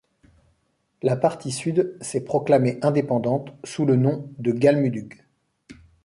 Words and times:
La 1.03 1.15
partie 1.15 1.51
sud 1.51 1.95
s'est 2.01 2.23
proclamée 2.23 2.79
indépendante, 2.81 3.53
sous 3.63 3.85
le 3.85 3.95
nom 3.95 4.31
de 4.39 4.51
Galmudug. 4.51 5.23